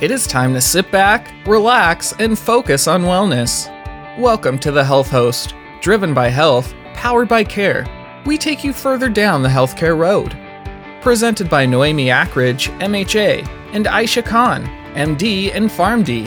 It 0.00 0.10
is 0.10 0.26
time 0.26 0.52
to 0.54 0.60
sit 0.60 0.90
back, 0.90 1.32
relax, 1.46 2.14
and 2.18 2.36
focus 2.36 2.88
on 2.88 3.02
wellness. 3.04 3.68
Welcome 4.18 4.58
to 4.58 4.72
the 4.72 4.82
Health 4.82 5.08
Host, 5.08 5.54
driven 5.80 6.12
by 6.12 6.30
health, 6.30 6.74
powered 6.94 7.28
by 7.28 7.44
care. 7.44 7.86
We 8.26 8.36
take 8.36 8.64
you 8.64 8.72
further 8.72 9.08
down 9.08 9.40
the 9.40 9.48
healthcare 9.48 9.96
road. 9.96 10.36
Presented 11.00 11.48
by 11.48 11.64
Noemi 11.64 12.06
Akridge, 12.06 12.76
MHA, 12.80 13.48
and 13.72 13.86
Aysha 13.86 14.26
Khan, 14.26 14.64
MD 14.94 15.54
and 15.54 15.70
PharmD. 15.70 16.24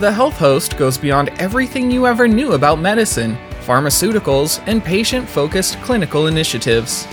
The 0.00 0.10
Health 0.10 0.38
Host 0.38 0.78
goes 0.78 0.96
beyond 0.96 1.28
everything 1.38 1.90
you 1.90 2.06
ever 2.06 2.26
knew 2.26 2.52
about 2.52 2.80
medicine, 2.80 3.36
pharmaceuticals, 3.66 4.66
and 4.66 4.82
patient 4.82 5.28
focused 5.28 5.78
clinical 5.82 6.26
initiatives. 6.26 7.06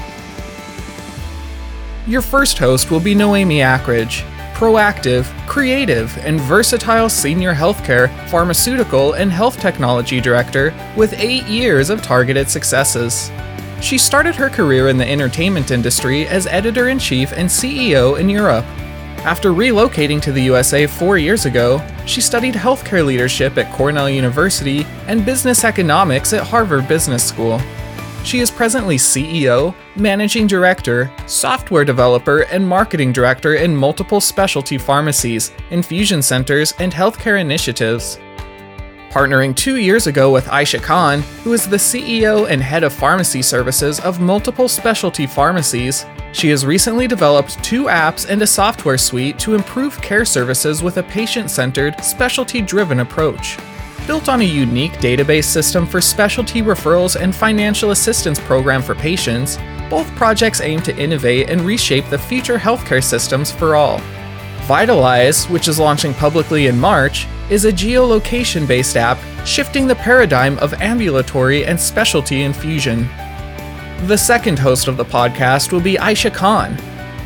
Your 2.08 2.22
first 2.22 2.58
host 2.58 2.92
will 2.92 3.02
be 3.02 3.14
Noemi 3.14 3.58
Akridge, 3.58 4.24
proactive, 4.58 5.26
creative, 5.46 6.18
and 6.26 6.42
versatile 6.42 7.10
senior 7.10 7.54
healthcare, 7.54 8.10
pharmaceutical, 8.28 9.14
and 9.14 9.32
health 9.32 9.60
technology 9.60 10.20
director 10.20 10.74
with 10.96 11.14
eight 11.20 11.46
years 11.46 11.92
of 11.92 12.02
targeted 12.02 12.50
successes. 12.50 13.32
She 13.82 14.00
started 14.00 14.34
her 14.34 14.50
career 14.50 14.88
in 14.88 14.98
the 14.98 15.08
entertainment 15.08 15.70
industry 15.70 16.28
as 16.28 16.48
editor 16.48 16.90
in 16.90 16.98
chief 16.98 17.34
and 17.34 17.48
CEO 17.48 18.20
in 18.20 18.30
Europe. 18.30 18.66
After 19.24 19.52
relocating 19.52 20.20
to 20.24 20.32
the 20.32 20.42
USA 20.42 20.88
four 20.88 21.20
years 21.20 21.46
ago, 21.46 21.80
she 22.08 22.20
studied 22.20 22.56
healthcare 22.56 23.06
leadership 23.06 23.60
at 23.60 23.72
Cornell 23.72 24.10
University 24.10 24.88
and 25.06 25.24
business 25.24 25.66
economics 25.66 26.34
at 26.34 26.42
Harvard 26.48 26.88
Business 26.88 27.24
School. 27.24 27.62
She 28.24 28.40
is 28.40 28.52
presently 28.52 28.98
CEO, 28.98 29.74
managing 29.96 30.48
director, 30.48 31.12
software 31.28 31.86
developer, 31.86 32.42
and 32.42 32.68
marketing 32.68 33.14
director 33.14 33.56
in 33.56 33.76
multiple 33.76 34.20
specialty 34.20 34.78
pharmacies, 34.78 35.52
infusion 35.72 36.22
centers, 36.22 36.74
and 36.80 36.92
healthcare 36.92 37.40
initiatives. 37.40 38.20
Partnering 39.10 39.56
two 39.56 39.78
years 39.78 40.06
ago 40.06 40.32
with 40.32 40.46
Aysha 40.48 40.84
Khan, 40.84 41.22
who 41.44 41.54
is 41.54 41.68
the 41.68 41.78
CEO 41.78 42.50
and 42.50 42.62
head 42.62 42.84
of 42.84 42.92
pharmacy 42.92 43.42
services 43.42 44.02
of 44.02 44.20
multiple 44.20 44.68
specialty 44.68 45.26
pharmacies, 45.26 46.06
she 46.34 46.50
has 46.50 46.66
recently 46.66 47.08
developed 47.08 47.64
two 47.64 47.86
apps 47.86 48.30
and 48.30 48.42
a 48.42 48.48
software 48.48 48.98
suite 48.98 49.40
to 49.40 49.56
improve 49.56 50.00
care 50.02 50.26
services 50.26 50.84
with 50.84 50.98
a 50.98 51.04
patient 51.04 51.50
centered, 51.50 52.04
specialty 52.04 52.62
driven 52.62 53.00
approach. 53.00 53.58
Built 54.08 54.30
on 54.30 54.40
a 54.40 54.46
unique 54.46 54.94
database 54.94 55.44
system 55.44 55.86
for 55.86 56.00
specialty 56.00 56.62
referrals 56.62 57.20
and 57.22 57.36
financial 57.36 57.92
assistance 57.92 58.40
program 58.40 58.82
for 58.82 58.96
patients, 58.96 59.58
both 59.90 60.10
projects 60.16 60.62
aim 60.62 60.82
to 60.84 60.98
innovate 60.98 61.50
and 61.50 61.60
reshape 61.60 62.10
the 62.10 62.18
future 62.18 62.58
healthcare 62.58 63.04
systems 63.04 63.52
for 63.52 63.76
all. 63.76 64.00
Vitalize, 64.62 65.46
which 65.50 65.68
is 65.68 65.78
launching 65.78 66.14
publicly 66.14 66.68
in 66.68 66.80
March, 66.80 67.28
is 67.50 67.66
a 67.66 67.72
geolocation 67.72 68.66
based 68.66 68.96
app 68.96 69.18
shifting 69.46 69.88
the 69.88 69.96
paradigm 69.96 70.58
of 70.60 70.74
ambulatory 70.76 71.66
and 71.66 71.78
specialty 71.78 72.44
infusion. 72.44 73.10
The 74.06 74.18
second 74.18 74.58
host 74.58 74.88
of 74.88 74.96
the 74.96 75.04
podcast 75.04 75.74
will 75.74 75.82
be 75.82 75.96
Aysha 75.96 76.34
Khan, 76.34 76.78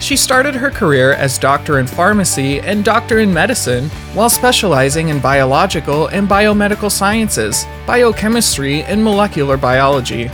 she 0.02 0.18
started 0.18 0.56
her 0.56 0.72
career 0.72 1.14
as 1.14 1.38
doctor 1.38 1.78
in 1.80 1.86
pharmacy 1.86 2.60
and 2.60 2.84
doctor 2.84 3.20
in 3.20 3.32
medicine 3.32 3.88
while 4.16 4.30
specializing 4.30 5.10
in 5.10 5.20
biological 5.20 6.08
and 6.08 6.28
biomedical 6.28 6.92
sciences, 6.92 7.66
biochemistry, 7.86 8.82
and 8.84 9.02
molecular 9.02 9.58
biology. 9.58 10.26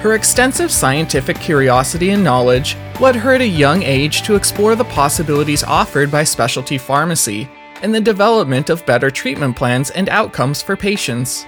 Her 0.00 0.14
extensive 0.14 0.72
scientific 0.72 1.38
curiosity 1.38 2.10
and 2.10 2.24
knowledge 2.24 2.76
led 2.98 3.14
her 3.16 3.34
at 3.34 3.42
a 3.42 3.46
young 3.46 3.82
age 3.82 4.22
to 4.22 4.36
explore 4.36 4.74
the 4.74 4.84
possibilities 4.84 5.62
offered 5.62 6.10
by 6.10 6.24
specialty 6.24 6.78
pharmacy 6.78 7.48
and 7.82 7.94
the 7.94 8.00
development 8.00 8.70
of 8.70 8.86
better 8.86 9.10
treatment 9.10 9.54
plans 9.54 9.90
and 9.90 10.08
outcomes 10.08 10.62
for 10.62 10.76
patients. 10.76 11.44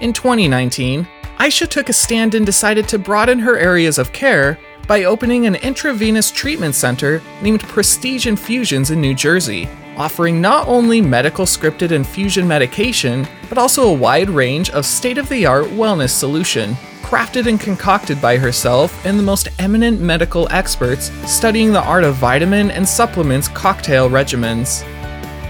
In 0.00 0.12
2019, 0.12 1.08
Aysha 1.38 1.66
took 1.66 1.88
a 1.88 1.92
stand 1.92 2.34
and 2.34 2.44
decided 2.44 2.86
to 2.88 2.98
broaden 2.98 3.38
her 3.38 3.56
areas 3.56 3.98
of 3.98 4.12
care 4.12 4.58
by 4.86 5.04
opening 5.04 5.46
an 5.46 5.56
intravenous 5.56 6.30
treatment 6.30 6.74
center 6.74 7.22
named 7.40 7.62
Prestige 7.62 8.26
Infusions 8.26 8.90
in 8.90 9.00
New 9.00 9.14
Jersey, 9.14 9.68
offering 9.96 10.40
not 10.40 10.66
only 10.68 11.00
medical 11.00 11.44
scripted 11.44 11.90
infusion 11.92 12.46
medication, 12.46 13.26
but 13.48 13.58
also 13.58 13.88
a 13.88 13.92
wide 13.92 14.30
range 14.30 14.70
of 14.70 14.86
state 14.86 15.18
of 15.18 15.28
the 15.28 15.46
art 15.46 15.66
wellness 15.66 16.10
solution, 16.10 16.74
crafted 17.02 17.46
and 17.46 17.60
concocted 17.60 18.20
by 18.20 18.36
herself 18.38 19.04
and 19.04 19.18
the 19.18 19.22
most 19.22 19.48
eminent 19.58 20.00
medical 20.00 20.48
experts 20.50 21.10
studying 21.30 21.72
the 21.72 21.82
art 21.82 22.04
of 22.04 22.14
vitamin 22.14 22.70
and 22.70 22.88
supplements 22.88 23.48
cocktail 23.48 24.08
regimens. 24.08 24.86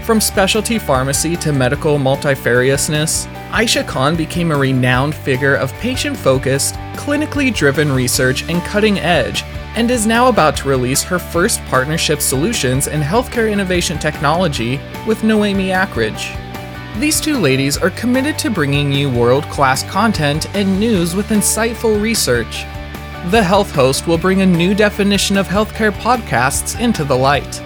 From 0.03 0.19
specialty 0.19 0.79
pharmacy 0.79 1.37
to 1.37 1.53
medical 1.53 1.97
multifariousness, 1.97 3.25
Aysha 3.51 3.87
Khan 3.87 4.17
became 4.17 4.51
a 4.51 4.57
renowned 4.57 5.15
figure 5.15 5.55
of 5.55 5.71
patient 5.75 6.17
focused, 6.17 6.75
clinically 6.95 7.55
driven 7.55 7.89
research 7.89 8.43
and 8.49 8.61
cutting 8.63 8.99
edge, 8.99 9.43
and 9.75 9.89
is 9.89 10.05
now 10.05 10.27
about 10.27 10.57
to 10.57 10.67
release 10.67 11.03
her 11.03 11.17
first 11.17 11.63
partnership 11.67 12.19
solutions 12.19 12.87
in 12.87 12.99
healthcare 12.99 13.49
innovation 13.49 13.97
technology 13.97 14.77
with 15.07 15.23
Noemi 15.23 15.69
Akridge. 15.69 16.37
These 16.99 17.21
two 17.21 17.37
ladies 17.37 17.77
are 17.77 17.89
committed 17.91 18.37
to 18.39 18.49
bringing 18.49 18.91
you 18.91 19.09
world 19.09 19.45
class 19.45 19.83
content 19.83 20.53
and 20.53 20.81
news 20.81 21.15
with 21.15 21.29
insightful 21.29 22.01
research. 22.01 22.65
The 23.31 23.41
Health 23.41 23.71
Host 23.71 24.05
will 24.05 24.17
bring 24.17 24.41
a 24.41 24.45
new 24.45 24.75
definition 24.75 25.37
of 25.37 25.47
healthcare 25.47 25.93
podcasts 25.93 26.77
into 26.77 27.05
the 27.05 27.15
light. 27.15 27.61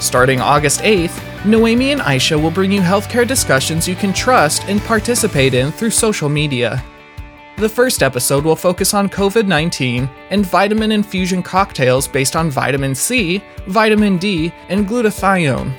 Starting 0.00 0.40
August 0.40 0.80
8th, 0.80 1.22
Noemi 1.44 1.92
and 1.92 2.00
Aysha 2.00 2.40
will 2.40 2.50
bring 2.50 2.72
you 2.72 2.80
healthcare 2.80 3.26
discussions 3.26 3.86
you 3.86 3.94
can 3.94 4.12
trust 4.12 4.64
and 4.64 4.80
participate 4.80 5.54
in 5.54 5.70
through 5.70 5.90
social 5.90 6.28
media. 6.28 6.82
The 7.58 7.68
first 7.68 8.02
episode 8.02 8.44
will 8.44 8.56
focus 8.56 8.92
on 8.94 9.08
COVID 9.08 9.46
19 9.46 10.10
and 10.30 10.44
vitamin 10.44 10.92
infusion 10.92 11.42
cocktails 11.42 12.06
based 12.06 12.36
on 12.36 12.50
vitamin 12.50 12.94
C, 12.94 13.42
vitamin 13.66 14.18
D, 14.18 14.52
and 14.68 14.86
glutathione. 14.86 15.72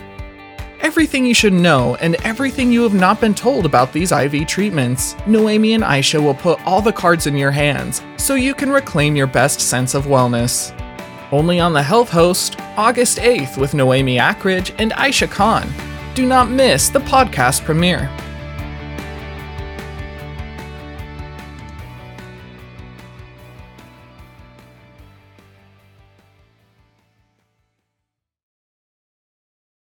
Everything 0.81 1.25
you 1.25 1.33
should 1.33 1.53
know 1.53 1.95
and 1.97 2.15
everything 2.23 2.71
you 2.71 2.81
have 2.83 2.93
not 2.93 3.19
been 3.19 3.33
told 3.33 3.65
about 3.65 3.93
these 3.93 4.11
IV 4.11 4.47
treatments, 4.47 5.15
Noemi 5.27 5.73
and 5.73 5.83
Aysha 5.83 6.23
will 6.23 6.33
put 6.33 6.65
all 6.65 6.81
the 6.81 6.93
cards 6.93 7.27
in 7.27 7.35
your 7.35 7.51
hands 7.51 8.01
so 8.17 8.35
you 8.35 8.55
can 8.55 8.71
reclaim 8.71 9.15
your 9.15 9.27
best 9.27 9.59
sense 9.59 9.95
of 9.95 10.05
wellness. 10.05 10.71
Only 11.31 11.59
on 11.59 11.73
the 11.73 11.83
Health 11.83 12.09
Host, 12.09 12.57
August 12.77 13.17
8th 13.17 13.57
with 13.57 13.73
Noemi 13.73 14.17
Akridge 14.17 14.73
and 14.79 14.91
Aysha 14.93 15.29
Khan. 15.29 15.67
Do 16.13 16.25
not 16.25 16.49
miss 16.49 16.89
the 16.89 16.99
podcast 16.99 17.65
premiere. 17.65 18.09